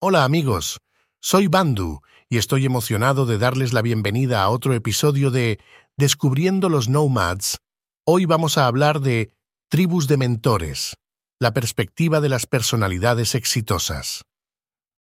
Hola 0.00 0.22
amigos, 0.22 0.78
soy 1.20 1.48
Bandu 1.48 2.02
y 2.28 2.38
estoy 2.38 2.64
emocionado 2.64 3.26
de 3.26 3.36
darles 3.36 3.72
la 3.72 3.82
bienvenida 3.82 4.44
a 4.44 4.48
otro 4.48 4.72
episodio 4.72 5.32
de 5.32 5.58
Descubriendo 5.96 6.68
los 6.68 6.88
Nomads. 6.88 7.58
Hoy 8.06 8.24
vamos 8.24 8.58
a 8.58 8.68
hablar 8.68 9.00
de 9.00 9.32
tribus 9.68 10.06
de 10.06 10.16
mentores, 10.16 10.94
la 11.40 11.52
perspectiva 11.52 12.20
de 12.20 12.28
las 12.28 12.46
personalidades 12.46 13.34
exitosas. 13.34 14.22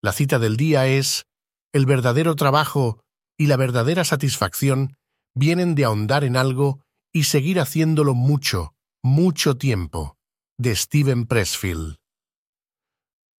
La 0.00 0.12
cita 0.12 0.38
del 0.38 0.56
día 0.56 0.86
es, 0.86 1.26
el 1.72 1.86
verdadero 1.86 2.36
trabajo 2.36 3.00
y 3.36 3.48
la 3.48 3.56
verdadera 3.56 4.04
satisfacción 4.04 4.96
vienen 5.34 5.74
de 5.74 5.86
ahondar 5.86 6.22
en 6.22 6.36
algo 6.36 6.84
y 7.12 7.24
seguir 7.24 7.58
haciéndolo 7.58 8.14
mucho, 8.14 8.74
mucho 9.02 9.56
tiempo, 9.56 10.16
de 10.56 10.76
Steven 10.76 11.26
Pressfield. 11.26 11.96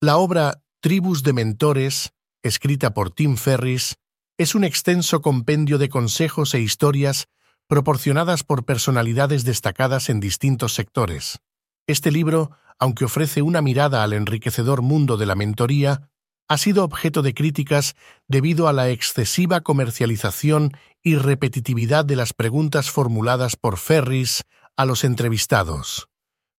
La 0.01 0.17
obra 0.17 0.61
Tribus 0.85 1.23
de 1.23 1.33
Mentores, 1.33 2.13
escrita 2.43 2.93
por 2.93 3.09
Tim 3.09 3.37
Ferris, 3.37 3.95
es 4.37 4.53
un 4.53 4.63
extenso 4.63 5.23
compendio 5.23 5.79
de 5.79 5.89
consejos 5.89 6.53
e 6.53 6.59
historias 6.59 7.27
proporcionadas 7.67 8.43
por 8.43 8.65
personalidades 8.65 9.45
destacadas 9.45 10.09
en 10.09 10.19
distintos 10.19 10.75
sectores. 10.75 11.39
Este 11.87 12.11
libro, 12.11 12.51
aunque 12.77 13.05
ofrece 13.05 13.41
una 13.41 13.63
mirada 13.63 14.03
al 14.03 14.13
enriquecedor 14.13 14.83
mundo 14.83 15.17
de 15.17 15.25
la 15.25 15.33
mentoría, 15.33 16.11
ha 16.47 16.57
sido 16.59 16.83
objeto 16.83 17.23
de 17.23 17.33
críticas 17.33 17.95
debido 18.27 18.67
a 18.67 18.73
la 18.73 18.89
excesiva 18.89 19.61
comercialización 19.61 20.77
y 21.01 21.15
repetitividad 21.15 22.05
de 22.05 22.15
las 22.15 22.33
preguntas 22.33 22.91
formuladas 22.91 23.55
por 23.55 23.77
Ferris 23.77 24.43
a 24.77 24.85
los 24.85 25.03
entrevistados. 25.03 26.09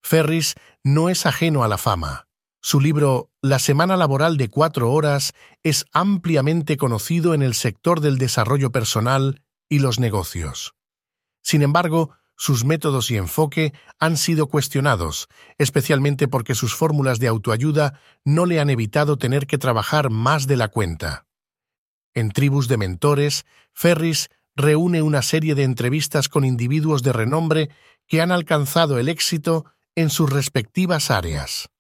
Ferris 0.03 0.57
no 0.83 1.11
es 1.11 1.27
ajeno 1.27 1.63
a 1.63 1.69
la 1.69 1.79
fama. 1.79 2.26
Su 2.69 2.81
libro 2.81 3.31
La 3.43 3.61
semana 3.61 3.97
laboral 3.97 4.37
de 4.37 4.49
cuatro 4.49 4.91
horas 4.91 5.35
es 5.63 5.85
ampliamente 5.93 6.77
conocido 6.77 7.33
en 7.33 7.43
el 7.43 7.55
sector 7.55 8.01
del 8.01 8.19
desarrollo 8.19 8.73
personal 8.73 9.45
y 9.69 9.79
los 9.79 10.01
negocios. 10.01 10.75
Sin 11.43 11.63
embargo, 11.63 12.11
sus 12.37 12.65
métodos 12.65 13.13
y 13.13 13.19
enfoque 13.19 13.73
han 14.01 14.17
sido 14.17 14.49
cuestionados, 14.49 15.29
especialmente 15.59 16.27
porque 16.27 16.57
sus 16.57 16.75
fórmulas 16.75 17.21
de 17.21 17.29
autoayuda 17.29 18.01
no 18.25 18.47
le 18.47 18.59
han 18.59 18.69
evitado 18.69 19.17
tener 19.17 19.47
que 19.47 19.59
trabajar 19.59 20.11
más 20.11 20.49
de 20.49 20.57
la 20.57 20.67
cuenta. 20.67 21.25
En 22.15 22.33
Tribus 22.33 22.67
de 22.67 22.79
Mentores, 22.79 23.47
Ferris 23.75 24.29
reúne 24.57 25.03
una 25.03 25.23
serie 25.23 25.55
de 25.55 25.63
entrevistas 25.63 26.29
con 26.29 26.45
individuos 26.45 27.05
de 27.05 27.13
renombre 27.13 27.71
que 28.09 28.21
han 28.23 28.33
alcanzado 28.33 28.99
el 28.99 29.09
éxito 29.09 29.67
en 29.95 30.11
sus 30.11 30.29
respectivas 30.31 31.13
áreas. 31.13 31.71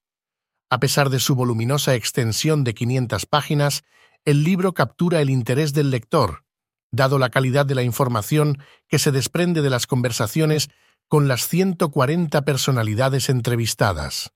A 0.68 0.80
pesar 0.80 1.10
de 1.10 1.20
su 1.20 1.34
voluminosa 1.34 1.94
extensión 1.94 2.64
de 2.64 2.74
500 2.74 3.26
páginas, 3.26 3.84
el 4.24 4.42
libro 4.42 4.74
captura 4.74 5.20
el 5.20 5.30
interés 5.30 5.72
del 5.72 5.90
lector, 5.90 6.44
dado 6.90 7.18
la 7.18 7.30
calidad 7.30 7.66
de 7.66 7.76
la 7.76 7.84
información 7.84 8.58
que 8.88 8.98
se 8.98 9.12
desprende 9.12 9.62
de 9.62 9.70
las 9.70 9.86
conversaciones 9.86 10.68
con 11.08 11.28
las 11.28 11.46
140 11.48 12.42
personalidades 12.44 13.28
entrevistadas. 13.28 14.32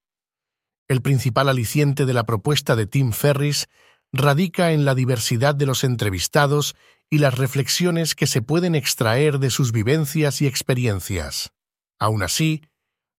El 0.88 1.02
principal 1.02 1.48
aliciente 1.48 2.06
de 2.06 2.14
la 2.14 2.24
propuesta 2.24 2.76
de 2.76 2.86
Tim 2.86 3.12
Ferris 3.12 3.68
radica 4.12 4.72
en 4.72 4.84
la 4.84 4.94
diversidad 4.94 5.54
de 5.54 5.66
los 5.66 5.82
entrevistados 5.82 6.76
y 7.08 7.18
las 7.18 7.36
reflexiones 7.36 8.14
que 8.14 8.28
se 8.28 8.42
pueden 8.42 8.76
extraer 8.76 9.40
de 9.40 9.50
sus 9.50 9.72
vivencias 9.72 10.40
y 10.42 10.46
experiencias. 10.46 11.52
Aún 11.98 12.22
así, 12.22 12.62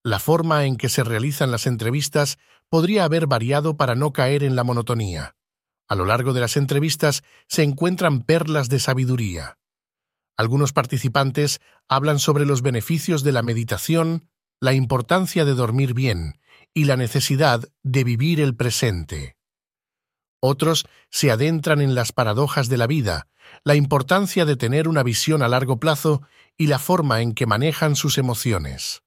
la 0.04 0.20
forma 0.20 0.66
en 0.66 0.78
que 0.78 0.90
se 0.90 1.04
realizan 1.04 1.52
las 1.52 1.68
entrevistas 1.68 2.38
podría 2.70 3.04
haber 3.04 3.28
variado 3.28 3.78
para 3.78 3.96
no 3.96 4.14
caer 4.14 4.44
en 4.44 4.56
la 4.56 4.64
monotonía. 4.64 5.36
A 5.88 5.96
lo 5.96 6.06
largo 6.06 6.34
de 6.34 6.42
las 6.42 6.58
entrevistas 6.58 7.24
se 7.48 7.64
encuentran 7.64 8.22
perlas 8.22 8.70
de 8.70 8.80
sabiduría. 8.80 9.58
Algunos 10.38 10.74
participantes 10.74 11.60
hablan 11.88 12.18
sobre 12.18 12.46
los 12.46 12.62
beneficios 12.62 13.24
de 13.24 13.32
la 13.32 13.44
meditación, 13.44 14.30
la 14.60 14.74
importancia 14.74 15.46
de 15.46 15.54
dormir 15.54 15.94
bien 15.94 16.40
y 16.74 16.86
la 16.86 16.98
necesidad 16.98 17.70
de 17.84 18.04
vivir 18.04 18.40
el 18.40 18.56
presente. 18.56 19.36
Otros 20.40 20.86
se 21.10 21.30
adentran 21.30 21.82
en 21.82 21.94
las 21.94 22.12
paradojas 22.12 22.70
de 22.70 22.78
la 22.78 22.88
vida, 22.88 23.28
la 23.64 23.76
importancia 23.76 24.46
de 24.46 24.56
tener 24.56 24.88
una 24.88 25.04
visión 25.04 25.44
a 25.44 25.48
largo 25.48 25.80
plazo 25.80 26.22
y 26.58 26.68
la 26.68 26.80
forma 26.80 27.22
en 27.22 27.34
que 27.34 27.46
manejan 27.46 27.96
sus 27.96 28.18
emociones. 28.18 29.04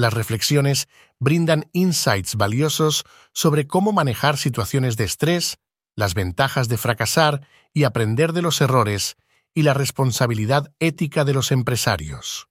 Las 0.00 0.14
reflexiones 0.14 0.88
brindan 1.18 1.68
insights 1.74 2.36
valiosos 2.36 3.04
sobre 3.34 3.66
cómo 3.66 3.92
manejar 3.92 4.38
situaciones 4.38 4.96
de 4.96 5.04
estrés, 5.04 5.58
las 5.94 6.14
ventajas 6.14 6.68
de 6.68 6.78
fracasar 6.78 7.46
y 7.74 7.84
aprender 7.84 8.32
de 8.32 8.40
los 8.40 8.62
errores 8.62 9.18
y 9.52 9.60
la 9.60 9.74
responsabilidad 9.74 10.72
ética 10.78 11.26
de 11.26 11.34
los 11.34 11.52
empresarios. 11.52 12.48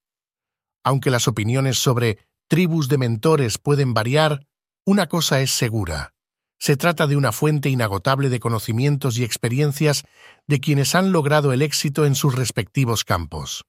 Aunque 0.83 1.09
las 1.09 1.27
opiniones 1.27 1.79
sobre 1.79 2.19
tribus 2.47 2.87
de 2.87 2.99
mentores 2.99 3.57
pueden 3.57 3.95
variar, 3.95 4.45
una 4.85 5.07
cosa 5.07 5.41
es 5.41 5.49
segura. 5.49 6.13
Se 6.59 6.77
trata 6.77 7.07
de 7.07 7.15
una 7.15 7.31
fuente 7.31 7.69
inagotable 7.69 8.29
de 8.29 8.39
conocimientos 8.39 9.17
y 9.17 9.23
experiencias 9.23 10.03
de 10.45 10.59
quienes 10.59 10.93
han 10.93 11.11
logrado 11.11 11.51
el 11.51 11.63
éxito 11.63 12.05
en 12.05 12.13
sus 12.13 12.35
respectivos 12.35 13.03
campos. 13.03 13.65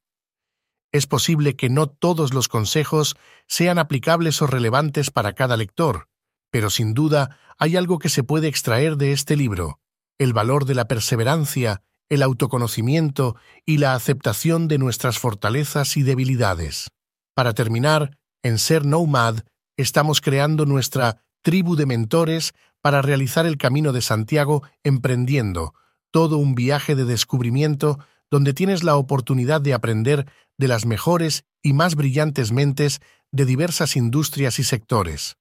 Es 0.93 1.07
posible 1.07 1.55
que 1.57 1.69
no 1.69 1.89
todos 1.89 2.35
los 2.35 2.49
consejos 2.49 3.17
sean 3.47 3.79
aplicables 3.79 4.43
o 4.43 4.47
relevantes 4.47 5.11
para 5.11 5.35
cada 5.35 5.57
lector, 5.57 6.09
pero 6.51 6.69
sin 6.71 6.95
duda 6.95 7.39
hay 7.59 7.77
algo 7.77 7.99
que 7.99 8.09
se 8.09 8.25
puede 8.25 8.49
extraer 8.49 8.97
de 8.97 9.13
este 9.13 9.37
libro, 9.37 9.81
el 10.19 10.33
valor 10.33 10.65
de 10.65 10.75
la 10.75 10.87
perseverancia, 10.87 11.83
el 12.09 12.23
autoconocimiento 12.23 13.37
y 13.65 13.79
la 13.79 13.95
aceptación 13.95 14.67
de 14.67 14.79
nuestras 14.79 15.19
fortalezas 15.19 15.97
y 15.97 16.03
debilidades. 16.03 16.91
Para 17.35 17.55
terminar, 17.55 18.19
en 18.43 18.59
Ser 18.59 18.85
Nomad 18.85 19.41
estamos 19.77 20.21
creando 20.21 20.67
nuestra 20.67 21.23
tribu 21.43 21.77
de 21.77 21.87
mentores 21.87 22.53
para 22.81 23.01
realizar 23.01 23.47
el 23.47 23.59
Camino 23.59 23.93
de 23.93 24.03
Santiago 24.03 24.63
emprendiendo 24.83 25.75
todo 26.11 26.39
un 26.39 26.55
viaje 26.55 26.97
de 26.97 27.05
descubrimiento 27.05 27.99
donde 28.31 28.55
tienes 28.55 28.85
la 28.85 28.97
oportunidad 28.97 29.61
de 29.61 29.75
aprender 29.75 30.27
de 30.59 30.69
las 30.69 30.87
mejores 30.87 31.45
y 31.63 31.73
más 31.73 31.95
brillantes 31.95 32.53
mentes 32.53 33.01
de 33.33 33.45
diversas 33.45 33.97
industrias 33.97 34.59
y 34.59 34.65
sectores. 34.65 35.37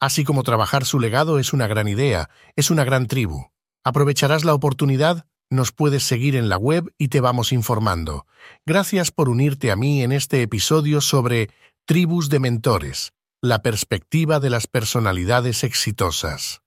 Así 0.00 0.24
como 0.24 0.42
trabajar 0.42 0.84
su 0.84 0.98
legado 0.98 1.38
es 1.38 1.52
una 1.52 1.66
gran 1.66 1.86
idea, 1.86 2.30
es 2.56 2.70
una 2.70 2.84
gran 2.84 3.06
tribu. 3.06 3.50
¿Aprovecharás 3.84 4.44
la 4.44 4.54
oportunidad? 4.54 5.26
Nos 5.50 5.72
puedes 5.72 6.04
seguir 6.04 6.36
en 6.36 6.48
la 6.48 6.56
web 6.56 6.94
y 6.96 7.08
te 7.08 7.20
vamos 7.20 7.52
informando. 7.52 8.26
Gracias 8.64 9.10
por 9.10 9.28
unirte 9.28 9.70
a 9.70 9.76
mí 9.76 10.02
en 10.02 10.12
este 10.12 10.42
episodio 10.42 11.00
sobre 11.00 11.50
Tribus 11.86 12.28
de 12.28 12.38
Mentores, 12.38 13.12
la 13.42 13.62
perspectiva 13.62 14.38
de 14.38 14.50
las 14.50 14.66
personalidades 14.66 15.64
exitosas. 15.64 16.62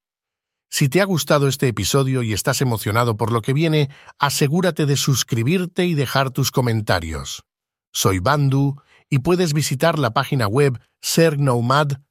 Si 0.75 0.89
te 0.89 1.01
ha 1.01 1.06
gustado 1.06 1.47
este 1.47 1.67
episodio 1.67 2.23
y 2.23 2.34
estás 2.34 2.59
emocionado 2.59 3.16
por 3.16 3.31
lo 3.31 3.43
que 3.43 3.53
viene, 3.53 3.91
asegúrate 4.17 4.87
de 4.87 4.97
suscribirte 4.97 5.85
y 5.85 5.93
dejar 5.93 6.31
tus 6.31 6.49
comentarios. 6.49 7.43
Soy 7.91 8.17
Bandu 8.17 8.81
y 9.08 9.20
puedes 9.20 9.53
visitar 9.53 9.99
la 9.99 10.16
página 10.16 10.47
web 10.47 10.79
sergnomad.com 10.99 12.02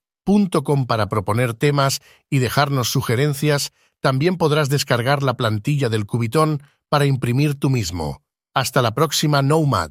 com 0.63 0.87
para 0.87 1.09
proponer 1.09 1.55
temas 1.55 2.03
y 2.31 2.39
dejarnos 2.39 2.89
sugerencias, 2.89 3.73
también 4.01 4.37
podrás 4.37 4.69
descargar 4.69 5.25
la 5.25 5.37
plantilla 5.37 5.89
del 5.89 6.07
Cubitón 6.07 6.63
para 6.89 7.07
imprimir 7.07 7.57
tú 7.57 7.69
mismo. 7.69 8.23
Hasta 8.55 8.81
la 8.81 8.95
próxima 8.95 9.43
Nomad. 9.43 9.91